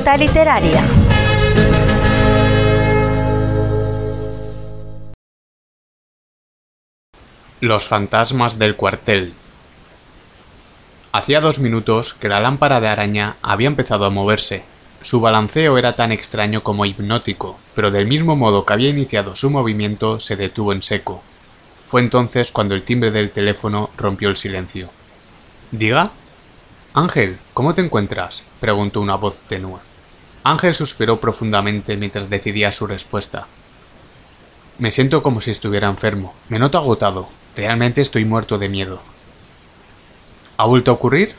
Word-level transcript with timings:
Literaria. 0.00 0.82
Los 7.60 7.86
fantasmas 7.86 8.58
del 8.58 8.76
cuartel. 8.76 9.34
Hacía 11.12 11.42
dos 11.42 11.60
minutos 11.60 12.14
que 12.14 12.28
la 12.28 12.40
lámpara 12.40 12.80
de 12.80 12.88
araña 12.88 13.36
había 13.42 13.66
empezado 13.68 14.06
a 14.06 14.10
moverse. 14.10 14.64
Su 15.02 15.20
balanceo 15.20 15.76
era 15.76 15.94
tan 15.94 16.12
extraño 16.12 16.62
como 16.62 16.86
hipnótico, 16.86 17.60
pero 17.74 17.90
del 17.90 18.06
mismo 18.06 18.36
modo 18.36 18.64
que 18.64 18.72
había 18.72 18.88
iniciado 18.88 19.34
su 19.34 19.50
movimiento 19.50 20.18
se 20.18 20.36
detuvo 20.36 20.72
en 20.72 20.82
seco. 20.82 21.22
Fue 21.84 22.00
entonces 22.00 22.52
cuando 22.52 22.74
el 22.74 22.84
timbre 22.84 23.10
del 23.10 23.30
teléfono 23.30 23.90
rompió 23.98 24.30
el 24.30 24.38
silencio. 24.38 24.88
¿Diga? 25.70 26.10
Ángel, 26.94 27.38
¿cómo 27.52 27.74
te 27.74 27.82
encuentras? 27.82 28.44
preguntó 28.60 29.00
una 29.02 29.16
voz 29.16 29.36
tenue. 29.46 29.89
Ángel 30.42 30.74
suspiró 30.74 31.20
profundamente 31.20 31.96
mientras 31.96 32.30
decidía 32.30 32.72
su 32.72 32.86
respuesta. 32.86 33.46
Me 34.78 34.90
siento 34.90 35.22
como 35.22 35.40
si 35.40 35.50
estuviera 35.50 35.88
enfermo. 35.88 36.34
Me 36.48 36.58
noto 36.58 36.78
agotado. 36.78 37.28
Realmente 37.54 38.00
estoy 38.00 38.24
muerto 38.24 38.56
de 38.56 38.70
miedo. 38.70 39.02
¿Ha 40.56 40.64
vuelto 40.64 40.90
a 40.90 40.94
ocurrir? 40.94 41.34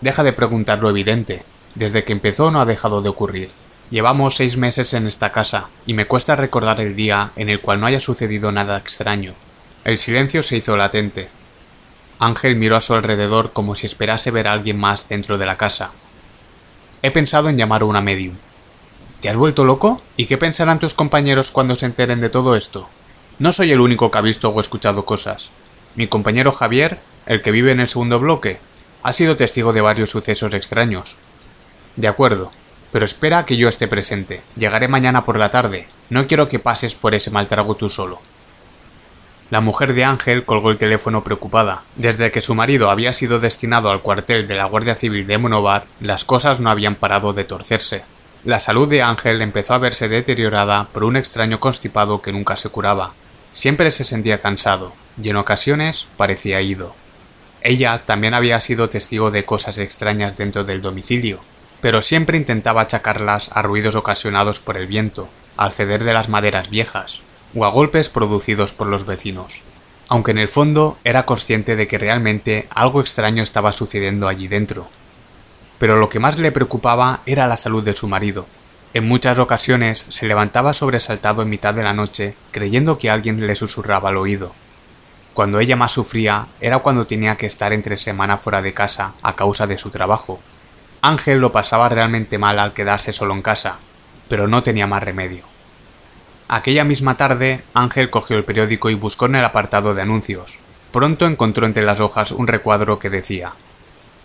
Deja 0.00 0.22
de 0.22 0.32
preguntar 0.32 0.78
lo 0.80 0.88
evidente. 0.88 1.44
Desde 1.74 2.04
que 2.04 2.12
empezó 2.12 2.50
no 2.50 2.60
ha 2.60 2.64
dejado 2.64 3.02
de 3.02 3.10
ocurrir. 3.10 3.50
Llevamos 3.90 4.36
seis 4.36 4.56
meses 4.56 4.94
en 4.94 5.06
esta 5.06 5.30
casa, 5.30 5.68
y 5.86 5.92
me 5.92 6.06
cuesta 6.06 6.36
recordar 6.36 6.80
el 6.80 6.96
día 6.96 7.32
en 7.36 7.50
el 7.50 7.60
cual 7.60 7.80
no 7.80 7.86
haya 7.86 8.00
sucedido 8.00 8.50
nada 8.50 8.78
extraño. 8.78 9.34
El 9.84 9.98
silencio 9.98 10.42
se 10.42 10.56
hizo 10.56 10.76
latente. 10.76 11.28
Ángel 12.18 12.56
miró 12.56 12.76
a 12.76 12.80
su 12.80 12.94
alrededor 12.94 13.52
como 13.52 13.74
si 13.74 13.84
esperase 13.86 14.30
ver 14.30 14.48
a 14.48 14.52
alguien 14.52 14.78
más 14.78 15.08
dentro 15.08 15.36
de 15.36 15.44
la 15.44 15.58
casa. 15.58 15.92
He 17.04 17.10
pensado 17.10 17.50
en 17.50 17.58
llamar 17.58 17.82
a 17.82 17.84
una 17.84 18.00
medium. 18.00 18.34
¿Te 19.20 19.28
has 19.28 19.36
vuelto 19.36 19.66
loco? 19.66 20.00
¿Y 20.16 20.24
qué 20.24 20.38
pensarán 20.38 20.78
tus 20.78 20.94
compañeros 20.94 21.50
cuando 21.50 21.76
se 21.76 21.84
enteren 21.84 22.18
de 22.18 22.30
todo 22.30 22.56
esto? 22.56 22.88
No 23.38 23.52
soy 23.52 23.72
el 23.72 23.82
único 23.82 24.10
que 24.10 24.16
ha 24.16 24.22
visto 24.22 24.48
o 24.48 24.58
escuchado 24.58 25.04
cosas. 25.04 25.50
Mi 25.96 26.06
compañero 26.06 26.50
Javier, 26.50 27.00
el 27.26 27.42
que 27.42 27.50
vive 27.50 27.72
en 27.72 27.80
el 27.80 27.88
segundo 27.88 28.20
bloque, 28.20 28.58
ha 29.02 29.12
sido 29.12 29.36
testigo 29.36 29.74
de 29.74 29.82
varios 29.82 30.08
sucesos 30.08 30.54
extraños. 30.54 31.18
De 31.96 32.08
acuerdo, 32.08 32.52
pero 32.90 33.04
espera 33.04 33.40
a 33.40 33.44
que 33.44 33.58
yo 33.58 33.68
esté 33.68 33.86
presente. 33.86 34.40
Llegaré 34.56 34.88
mañana 34.88 35.24
por 35.24 35.36
la 35.36 35.50
tarde. 35.50 35.86
No 36.08 36.26
quiero 36.26 36.48
que 36.48 36.58
pases 36.58 36.94
por 36.94 37.14
ese 37.14 37.30
mal 37.30 37.48
trago 37.48 37.74
tú 37.74 37.90
solo. 37.90 38.18
La 39.50 39.60
mujer 39.60 39.92
de 39.92 40.04
Ángel 40.04 40.44
colgó 40.44 40.70
el 40.70 40.78
teléfono 40.78 41.22
preocupada. 41.22 41.82
Desde 41.96 42.30
que 42.30 42.40
su 42.40 42.54
marido 42.54 42.88
había 42.88 43.12
sido 43.12 43.40
destinado 43.40 43.90
al 43.90 44.00
cuartel 44.00 44.46
de 44.46 44.54
la 44.56 44.64
Guardia 44.64 44.96
Civil 44.96 45.26
de 45.26 45.36
Monobar, 45.36 45.84
las 46.00 46.24
cosas 46.24 46.60
no 46.60 46.70
habían 46.70 46.94
parado 46.94 47.34
de 47.34 47.44
torcerse. 47.44 48.04
La 48.44 48.58
salud 48.58 48.88
de 48.88 49.02
Ángel 49.02 49.42
empezó 49.42 49.74
a 49.74 49.78
verse 49.78 50.08
deteriorada 50.08 50.88
por 50.92 51.04
un 51.04 51.16
extraño 51.16 51.60
constipado 51.60 52.22
que 52.22 52.32
nunca 52.32 52.56
se 52.56 52.70
curaba. 52.70 53.12
Siempre 53.52 53.90
se 53.90 54.04
sentía 54.04 54.40
cansado, 54.40 54.94
y 55.22 55.28
en 55.28 55.36
ocasiones 55.36 56.08
parecía 56.16 56.60
ido. 56.60 56.94
Ella 57.60 58.02
también 58.04 58.34
había 58.34 58.60
sido 58.60 58.88
testigo 58.88 59.30
de 59.30 59.44
cosas 59.44 59.78
extrañas 59.78 60.36
dentro 60.36 60.64
del 60.64 60.82
domicilio, 60.82 61.40
pero 61.80 62.02
siempre 62.02 62.38
intentaba 62.38 62.82
achacarlas 62.82 63.50
a 63.52 63.62
ruidos 63.62 63.94
ocasionados 63.94 64.60
por 64.60 64.76
el 64.76 64.86
viento, 64.86 65.28
al 65.56 65.72
ceder 65.72 66.02
de 66.02 66.12
las 66.12 66.28
maderas 66.28 66.68
viejas, 66.68 67.22
o 67.54 67.64
a 67.64 67.70
golpes 67.70 68.08
producidos 68.08 68.72
por 68.72 68.86
los 68.86 69.06
vecinos, 69.06 69.62
aunque 70.08 70.32
en 70.32 70.38
el 70.38 70.48
fondo 70.48 70.98
era 71.04 71.26
consciente 71.26 71.76
de 71.76 71.86
que 71.86 71.98
realmente 71.98 72.66
algo 72.70 73.00
extraño 73.00 73.42
estaba 73.42 73.72
sucediendo 73.72 74.28
allí 74.28 74.48
dentro. 74.48 74.88
Pero 75.78 75.96
lo 75.96 76.08
que 76.08 76.20
más 76.20 76.38
le 76.38 76.52
preocupaba 76.52 77.20
era 77.26 77.46
la 77.46 77.56
salud 77.56 77.84
de 77.84 77.92
su 77.92 78.08
marido, 78.08 78.46
en 78.94 79.08
muchas 79.08 79.40
ocasiones 79.40 80.06
se 80.08 80.28
levantaba 80.28 80.72
sobresaltado 80.72 81.42
en 81.42 81.50
mitad 81.50 81.74
de 81.74 81.82
la 81.82 81.92
noche, 81.92 82.36
creyendo 82.52 82.96
que 82.96 83.10
alguien 83.10 83.44
le 83.44 83.56
susurraba 83.56 84.10
al 84.10 84.16
oído. 84.16 84.52
Cuando 85.34 85.58
ella 85.58 85.74
más 85.74 85.90
sufría 85.90 86.46
era 86.60 86.78
cuando 86.78 87.04
tenía 87.04 87.36
que 87.36 87.46
estar 87.46 87.72
entre 87.72 87.96
semana 87.96 88.38
fuera 88.38 88.62
de 88.62 88.72
casa 88.72 89.14
a 89.20 89.34
causa 89.34 89.66
de 89.66 89.78
su 89.78 89.90
trabajo. 89.90 90.38
Ángel 91.02 91.40
lo 91.40 91.50
pasaba 91.50 91.88
realmente 91.88 92.38
mal 92.38 92.60
al 92.60 92.72
quedarse 92.72 93.12
solo 93.12 93.34
en 93.34 93.42
casa, 93.42 93.78
pero 94.28 94.46
no 94.46 94.62
tenía 94.62 94.86
más 94.86 95.02
remedio. 95.02 95.42
Aquella 96.48 96.84
misma 96.84 97.16
tarde, 97.16 97.62
Ángel 97.72 98.10
cogió 98.10 98.36
el 98.36 98.44
periódico 98.44 98.90
y 98.90 98.94
buscó 98.94 99.26
en 99.26 99.36
el 99.36 99.44
apartado 99.44 99.94
de 99.94 100.02
anuncios. 100.02 100.58
Pronto 100.92 101.26
encontró 101.26 101.66
entre 101.66 101.84
las 101.84 102.00
hojas 102.00 102.32
un 102.32 102.46
recuadro 102.46 102.98
que 102.98 103.10
decía 103.10 103.52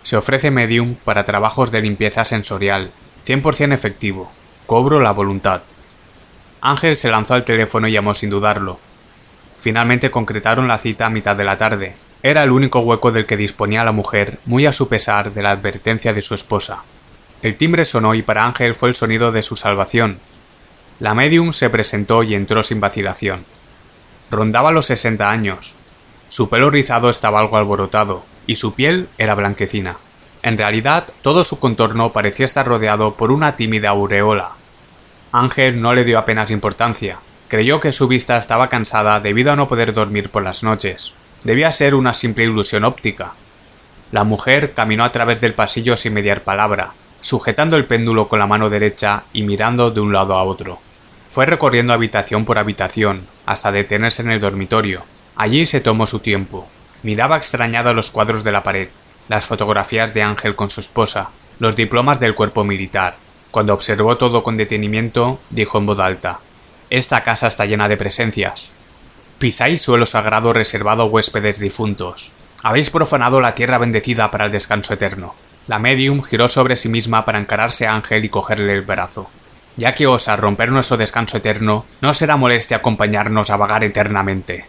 Se 0.02 0.16
ofrece 0.16 0.50
medium 0.50 0.94
para 0.94 1.24
trabajos 1.24 1.70
de 1.70 1.80
limpieza 1.80 2.24
sensorial, 2.24 2.90
100% 3.24 3.72
efectivo, 3.72 4.30
Cobro 4.66 5.00
la 5.00 5.12
voluntad. 5.12 5.62
Ángel 6.60 6.96
se 6.96 7.10
lanzó 7.10 7.34
al 7.34 7.44
teléfono 7.44 7.88
y 7.88 7.92
llamó 7.92 8.14
sin 8.14 8.30
dudarlo. 8.30 8.78
Finalmente 9.58 10.10
concretaron 10.10 10.68
la 10.68 10.78
cita 10.78 11.06
a 11.06 11.10
mitad 11.10 11.34
de 11.34 11.44
la 11.44 11.56
tarde. 11.56 11.96
Era 12.22 12.44
el 12.44 12.52
único 12.52 12.80
hueco 12.80 13.12
del 13.12 13.26
que 13.26 13.36
disponía 13.36 13.82
la 13.82 13.92
mujer, 13.92 14.38
muy 14.44 14.66
a 14.66 14.72
su 14.72 14.88
pesar 14.88 15.32
de 15.32 15.42
la 15.42 15.50
advertencia 15.50 16.12
de 16.12 16.22
su 16.22 16.34
esposa. 16.34 16.84
El 17.42 17.56
timbre 17.56 17.84
sonó 17.84 18.14
y 18.14 18.22
para 18.22 18.44
Ángel 18.44 18.74
fue 18.74 18.90
el 18.90 18.94
sonido 18.94 19.32
de 19.32 19.42
su 19.42 19.56
salvación. 19.56 20.18
La 21.00 21.14
medium 21.14 21.52
se 21.52 21.70
presentó 21.70 22.22
y 22.22 22.34
entró 22.34 22.62
sin 22.62 22.80
vacilación. 22.80 23.44
Rondaba 24.30 24.70
los 24.70 24.86
sesenta 24.86 25.30
años. 25.30 25.74
Su 26.28 26.48
pelo 26.48 26.70
rizado 26.70 27.10
estaba 27.10 27.40
algo 27.40 27.56
alborotado, 27.56 28.24
y 28.46 28.56
su 28.56 28.74
piel 28.74 29.08
era 29.18 29.34
blanquecina. 29.34 29.96
En 30.42 30.56
realidad, 30.56 31.08
todo 31.22 31.42
su 31.42 31.58
contorno 31.58 32.12
parecía 32.12 32.44
estar 32.44 32.66
rodeado 32.66 33.14
por 33.14 33.32
una 33.32 33.56
tímida 33.56 33.90
aureola, 33.90 34.52
Ángel 35.32 35.80
no 35.80 35.94
le 35.94 36.04
dio 36.04 36.18
apenas 36.18 36.50
importancia. 36.50 37.18
Creyó 37.46 37.78
que 37.78 37.92
su 37.92 38.08
vista 38.08 38.36
estaba 38.36 38.68
cansada 38.68 39.20
debido 39.20 39.52
a 39.52 39.56
no 39.56 39.68
poder 39.68 39.92
dormir 39.92 40.28
por 40.28 40.42
las 40.42 40.64
noches. 40.64 41.12
Debía 41.44 41.70
ser 41.70 41.94
una 41.94 42.14
simple 42.14 42.44
ilusión 42.44 42.84
óptica. 42.84 43.32
La 44.10 44.24
mujer 44.24 44.72
caminó 44.72 45.04
a 45.04 45.12
través 45.12 45.40
del 45.40 45.54
pasillo 45.54 45.96
sin 45.96 46.14
mediar 46.14 46.42
palabra, 46.42 46.94
sujetando 47.20 47.76
el 47.76 47.84
péndulo 47.84 48.26
con 48.26 48.40
la 48.40 48.48
mano 48.48 48.70
derecha 48.70 49.22
y 49.32 49.44
mirando 49.44 49.92
de 49.92 50.00
un 50.00 50.12
lado 50.12 50.34
a 50.34 50.42
otro. 50.42 50.80
Fue 51.30 51.46
recorriendo 51.46 51.92
habitación 51.92 52.44
por 52.44 52.58
habitación, 52.58 53.24
hasta 53.46 53.70
detenerse 53.70 54.22
en 54.22 54.32
el 54.32 54.40
dormitorio. 54.40 55.04
Allí 55.36 55.64
se 55.64 55.80
tomó 55.80 56.08
su 56.08 56.18
tiempo. 56.18 56.66
Miraba 57.04 57.36
extrañada 57.36 57.94
los 57.94 58.10
cuadros 58.10 58.42
de 58.42 58.50
la 58.50 58.64
pared, 58.64 58.88
las 59.28 59.44
fotografías 59.44 60.12
de 60.12 60.24
Ángel 60.24 60.56
con 60.56 60.70
su 60.70 60.80
esposa, 60.80 61.30
los 61.60 61.76
diplomas 61.76 62.18
del 62.18 62.34
cuerpo 62.34 62.64
militar, 62.64 63.14
cuando 63.52 63.72
observó 63.74 64.16
todo 64.16 64.42
con 64.42 64.56
detenimiento, 64.56 65.38
dijo 65.50 65.78
en 65.78 65.86
voz 65.86 66.00
alta 66.00 66.40
Esta 66.90 67.22
casa 67.22 67.46
está 67.46 67.64
llena 67.64 67.88
de 67.88 67.96
presencias. 67.96 68.72
Pisáis 69.38 69.80
suelo 69.80 70.06
sagrado 70.06 70.52
reservado 70.52 71.04
a 71.04 71.06
huéspedes 71.06 71.60
difuntos. 71.60 72.32
Habéis 72.64 72.90
profanado 72.90 73.40
la 73.40 73.54
tierra 73.54 73.78
bendecida 73.78 74.32
para 74.32 74.46
el 74.46 74.50
descanso 74.50 74.94
eterno. 74.94 75.36
La 75.68 75.78
medium 75.78 76.22
giró 76.22 76.48
sobre 76.48 76.74
sí 76.74 76.88
misma 76.88 77.24
para 77.24 77.38
encararse 77.38 77.86
a 77.86 77.94
Ángel 77.94 78.24
y 78.24 78.28
cogerle 78.30 78.74
el 78.74 78.82
brazo. 78.82 79.30
Ya 79.80 79.94
que 79.94 80.06
osa 80.06 80.36
romper 80.36 80.70
nuestro 80.70 80.98
descanso 80.98 81.38
eterno, 81.38 81.86
no 82.02 82.12
será 82.12 82.36
molestia 82.36 82.76
acompañarnos 82.76 83.48
a 83.48 83.56
vagar 83.56 83.82
eternamente. 83.82 84.66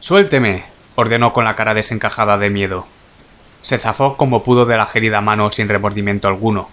Suélteme, 0.00 0.64
ordenó 0.96 1.32
con 1.32 1.46
la 1.46 1.56
cara 1.56 1.72
desencajada 1.72 2.36
de 2.36 2.50
miedo. 2.50 2.86
Se 3.62 3.78
zafó 3.78 4.18
como 4.18 4.42
pudo 4.42 4.66
de 4.66 4.76
la 4.76 4.84
gélida 4.84 5.22
mano 5.22 5.48
sin 5.48 5.66
remordimiento 5.66 6.28
alguno, 6.28 6.68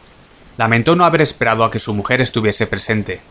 Lamentó 0.57 0.97
no 0.97 1.05
haber 1.05 1.21
esperado 1.21 1.63
a 1.63 1.71
que 1.71 1.79
su 1.79 1.93
mujer 1.93 2.21
estuviese 2.21 2.67
presente. 2.67 3.21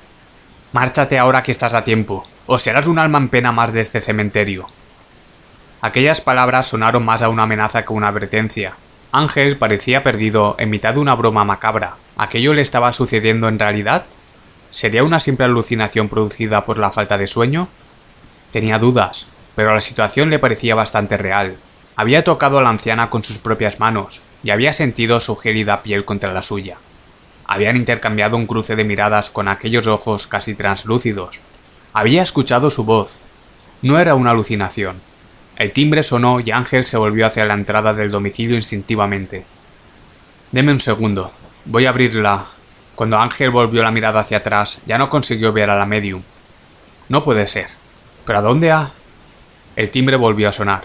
Márchate 0.73 1.19
ahora 1.19 1.43
que 1.43 1.53
estás 1.53 1.75
a 1.75 1.85
tiempo, 1.85 2.27
o 2.47 2.59
serás 2.59 2.87
un 2.87 2.99
alma 2.99 3.19
en 3.19 3.29
pena 3.29 3.53
más 3.53 3.75
de 3.75 3.83
este 3.83 4.01
cementerio. 4.01 4.71
Aquellas 5.83 6.23
palabras 6.23 6.67
sonaron 6.67 7.05
más 7.05 7.21
a 7.21 7.29
una 7.29 7.43
amenaza 7.43 7.85
que 7.85 7.93
una 7.93 8.09
advertencia. 8.09 8.73
Ángel 9.13 9.59
parecía 9.59 10.03
perdido 10.03 10.57
en 10.59 10.71
mitad 10.71 10.95
de 10.95 11.01
una 11.01 11.15
broma 11.15 11.45
macabra. 11.45 11.97
¿Aquello 12.17 12.55
le 12.55 12.63
estaba 12.63 12.95
sucediendo 12.95 13.47
en 13.49 13.59
realidad? 13.59 14.07
¿Sería 14.71 15.03
una 15.03 15.19
simple 15.19 15.47
alucinación 15.47 16.09
producida 16.09 16.65
por 16.65 16.79
la 16.79 16.93
falta 16.93 17.19
de 17.19 17.27
sueño? 17.27 17.69
Tenía 18.53 18.79
dudas, 18.79 19.27
pero 19.57 19.75
la 19.75 19.81
situación 19.81 20.31
le 20.31 20.39
parecía 20.39 20.77
bastante 20.77 21.17
real. 21.17 21.57
Había 21.97 22.23
tocado 22.23 22.59
a 22.59 22.63
la 22.63 22.71
anciana 22.71 23.11
con 23.11 23.25
sus 23.25 23.41
propias 23.41 23.81
manos 23.81 24.23
y 24.45 24.51
había 24.51 24.73
sentido 24.73 25.21
su 25.21 25.35
gélida 25.37 25.83
piel 25.83 26.05
contra 26.05 26.33
la 26.33 26.41
suya. 26.41 26.79
Habían 27.47 27.77
intercambiado 27.77 28.37
un 28.37 28.47
cruce 28.47 28.77
de 28.77 28.85
miradas 28.85 29.29
con 29.29 29.49
aquellos 29.49 29.89
ojos 29.89 30.29
casi 30.29 30.55
translúcidos. 30.55 31.41
Había 31.93 32.23
escuchado 32.23 32.71
su 32.71 32.85
voz. 32.85 33.19
No 33.83 33.99
era 33.99 34.15
una 34.15 34.31
alucinación. 34.31 35.01
El 35.57 35.73
timbre 35.73 36.05
sonó 36.05 36.39
y 36.39 36.53
Ángel 36.53 36.87
se 36.87 36.97
volvió 36.97 37.27
hacia 37.27 37.45
la 37.45 37.55
entrada 37.55 37.93
del 37.93 38.13
domicilio 38.13 38.55
instintivamente. 38.55 39.45
Deme 40.53 40.73
un 40.73 40.81
segundo. 40.81 41.33
Voy 41.65 41.87
a 41.87 41.91
abrirla. 41.91 42.47
Cuando 42.95 43.19
Ángel 43.19 43.51
volvió 43.51 43.83
la 43.83 43.91
mirada 43.91 44.21
hacia 44.21 44.39
atrás, 44.39 44.81
ya 44.87 44.99
no 44.99 45.09
consiguió 45.09 45.53
ver 45.53 45.71
a 45.71 45.79
la 45.79 45.87
medium. 45.87 46.23
No 47.09 47.25
puede 47.25 47.47
ser. 47.47 47.67
¿Pero 48.25 48.39
a 48.39 48.43
dónde 48.43 48.71
ha? 48.71 48.93
El 49.77 49.91
timbre 49.91 50.17
volvió 50.17 50.49
a 50.49 50.53
sonar. 50.53 50.85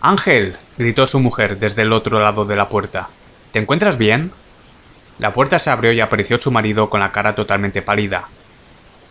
Ángel. 0.00 0.56
gritó 0.78 1.06
su 1.06 1.20
mujer 1.20 1.58
desde 1.58 1.82
el 1.82 1.92
otro 1.92 2.20
lado 2.20 2.44
de 2.44 2.56
la 2.56 2.68
puerta. 2.68 3.08
¿Te 3.52 3.58
encuentras 3.58 3.96
bien? 3.96 4.32
La 5.18 5.32
puerta 5.32 5.58
se 5.58 5.70
abrió 5.70 5.92
y 5.92 6.00
apareció 6.00 6.38
su 6.38 6.50
marido 6.50 6.90
con 6.90 7.00
la 7.00 7.12
cara 7.12 7.34
totalmente 7.34 7.82
pálida. 7.82 8.28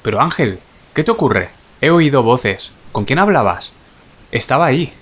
Pero 0.04 0.22
Ángel, 0.22 0.60
¿qué 0.94 1.04
te 1.04 1.12
ocurre? 1.12 1.50
He 1.82 1.90
oído 1.90 2.24
voces. 2.24 2.72
¿Con 2.92 3.06
quién 3.06 3.20
hablabas? 3.20 3.74
Estaba 4.32 4.68
ahí. 4.68 4.94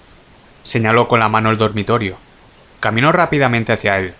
Señaló 0.63 1.07
con 1.07 1.19
la 1.19 1.29
mano 1.29 1.51
el 1.51 1.57
dormitorio. 1.57 2.17
Caminó 2.79 3.11
rápidamente 3.11 3.73
hacia 3.73 3.99
él. 3.99 4.13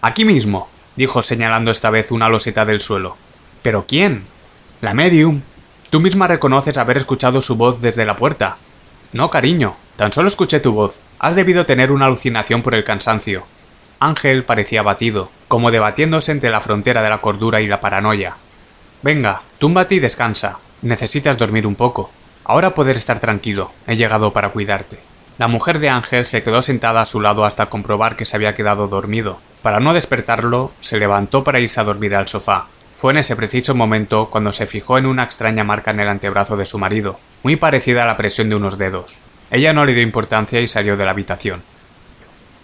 Aquí 0.00 0.24
mismo, 0.24 0.68
dijo 0.96 1.22
señalando 1.22 1.70
esta 1.70 1.90
vez 1.90 2.10
una 2.10 2.28
loseta 2.28 2.64
del 2.64 2.80
suelo. 2.80 3.16
¿Pero 3.62 3.86
quién? 3.86 4.24
La 4.80 4.94
medium. 4.94 5.42
Tú 5.90 6.00
misma 6.00 6.28
reconoces 6.28 6.78
haber 6.78 6.96
escuchado 6.96 7.40
su 7.42 7.56
voz 7.56 7.80
desde 7.80 8.06
la 8.06 8.16
puerta. 8.16 8.56
No, 9.12 9.30
cariño, 9.30 9.76
tan 9.96 10.12
solo 10.12 10.28
escuché 10.28 10.60
tu 10.60 10.72
voz. 10.72 11.00
Has 11.18 11.34
debido 11.34 11.66
tener 11.66 11.92
una 11.92 12.06
alucinación 12.06 12.62
por 12.62 12.74
el 12.74 12.84
cansancio. 12.84 13.44
Ángel 14.00 14.44
parecía 14.44 14.80
abatido, 14.80 15.30
como 15.48 15.70
debatiéndose 15.70 16.32
entre 16.32 16.50
la 16.50 16.60
frontera 16.60 17.02
de 17.02 17.10
la 17.10 17.18
cordura 17.18 17.60
y 17.60 17.66
la 17.66 17.80
paranoia. 17.80 18.36
Venga, 19.02 19.42
túmbate 19.58 19.94
y 19.94 20.00
descansa. 20.00 20.58
Necesitas 20.80 21.38
dormir 21.38 21.66
un 21.66 21.76
poco. 21.76 22.10
Ahora 22.44 22.74
poder 22.74 22.96
estar 22.96 23.20
tranquilo. 23.20 23.70
He 23.86 23.96
llegado 23.96 24.32
para 24.32 24.48
cuidarte. 24.48 24.98
La 25.38 25.46
mujer 25.46 25.78
de 25.78 25.88
Ángel 25.88 26.26
se 26.26 26.42
quedó 26.42 26.62
sentada 26.62 27.00
a 27.00 27.06
su 27.06 27.20
lado 27.20 27.44
hasta 27.44 27.66
comprobar 27.66 28.16
que 28.16 28.24
se 28.24 28.36
había 28.36 28.54
quedado 28.54 28.88
dormido. 28.88 29.38
Para 29.62 29.78
no 29.78 29.94
despertarlo, 29.94 30.72
se 30.80 30.98
levantó 30.98 31.44
para 31.44 31.60
irse 31.60 31.80
a 31.80 31.84
dormir 31.84 32.16
al 32.16 32.26
sofá. 32.26 32.66
Fue 32.94 33.12
en 33.12 33.18
ese 33.18 33.36
preciso 33.36 33.74
momento 33.74 34.28
cuando 34.28 34.52
se 34.52 34.66
fijó 34.66 34.98
en 34.98 35.06
una 35.06 35.22
extraña 35.22 35.62
marca 35.62 35.92
en 35.92 36.00
el 36.00 36.08
antebrazo 36.08 36.56
de 36.56 36.66
su 36.66 36.78
marido, 36.78 37.18
muy 37.44 37.54
parecida 37.54 38.02
a 38.02 38.06
la 38.06 38.16
presión 38.16 38.48
de 38.48 38.56
unos 38.56 38.76
dedos. 38.76 39.18
Ella 39.50 39.72
no 39.72 39.84
le 39.84 39.94
dio 39.94 40.02
importancia 40.02 40.60
y 40.60 40.66
salió 40.66 40.96
de 40.96 41.04
la 41.04 41.12
habitación. 41.12 41.62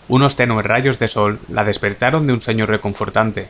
Unos 0.09 0.37
tenues 0.37 0.67
rayos 0.67 0.99
de 0.99 1.07
sol 1.07 1.39
la 1.49 1.65
despertaron 1.65 2.27
de 2.27 2.33
un 2.33 2.41
sueño 2.41 2.67
reconfortante. 2.67 3.49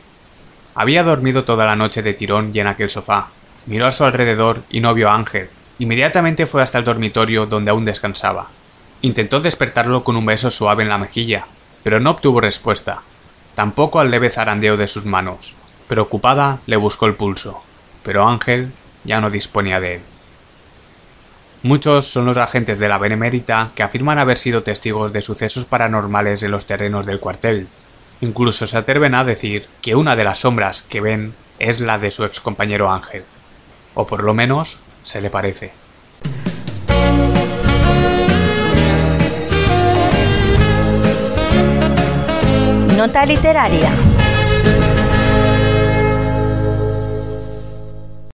Había 0.75 1.03
dormido 1.03 1.43
toda 1.43 1.65
la 1.65 1.75
noche 1.75 2.03
de 2.03 2.13
tirón 2.13 2.51
y 2.53 2.59
en 2.59 2.67
aquel 2.67 2.89
sofá. 2.89 3.29
Miró 3.65 3.87
a 3.87 3.91
su 3.91 4.03
alrededor 4.03 4.61
y 4.69 4.79
no 4.79 4.93
vio 4.93 5.09
a 5.09 5.15
Ángel. 5.15 5.49
Inmediatamente 5.79 6.45
fue 6.45 6.61
hasta 6.61 6.77
el 6.77 6.83
dormitorio 6.83 7.45
donde 7.45 7.71
aún 7.71 7.85
descansaba. 7.85 8.47
Intentó 9.01 9.39
despertarlo 9.39 10.03
con 10.03 10.17
un 10.17 10.25
beso 10.25 10.51
suave 10.51 10.83
en 10.83 10.89
la 10.89 10.97
mejilla, 10.97 11.45
pero 11.83 11.99
no 11.99 12.11
obtuvo 12.11 12.41
respuesta. 12.41 13.01
Tampoco 13.59 13.99
al 13.99 14.09
leve 14.09 14.29
zarandeo 14.29 14.77
de 14.77 14.87
sus 14.87 15.05
manos. 15.05 15.53
Preocupada, 15.89 16.61
le 16.65 16.77
buscó 16.77 17.07
el 17.07 17.15
pulso, 17.15 17.61
pero 18.03 18.25
Ángel 18.25 18.71
ya 19.03 19.19
no 19.19 19.29
disponía 19.29 19.81
de 19.81 19.95
él. 19.95 20.01
Muchos 21.61 22.07
son 22.07 22.25
los 22.25 22.37
agentes 22.37 22.79
de 22.79 22.87
la 22.87 22.97
Benemérita 22.97 23.71
que 23.75 23.83
afirman 23.83 24.17
haber 24.17 24.37
sido 24.37 24.63
testigos 24.63 25.11
de 25.11 25.21
sucesos 25.21 25.65
paranormales 25.65 26.41
en 26.41 26.51
los 26.51 26.67
terrenos 26.67 27.05
del 27.05 27.19
cuartel. 27.19 27.67
Incluso 28.21 28.65
se 28.65 28.77
atreven 28.77 29.13
a 29.13 29.25
decir 29.25 29.67
que 29.81 29.93
una 29.93 30.15
de 30.15 30.23
las 30.23 30.39
sombras 30.39 30.81
que 30.81 31.01
ven 31.01 31.33
es 31.59 31.81
la 31.81 31.99
de 31.99 32.11
su 32.11 32.23
ex 32.23 32.39
compañero 32.39 32.89
Ángel. 32.89 33.25
O 33.93 34.07
por 34.07 34.23
lo 34.23 34.33
menos 34.33 34.79
se 35.03 35.19
le 35.19 35.29
parece. 35.29 35.73
Nota 42.99 43.23
literaria. 43.23 44.18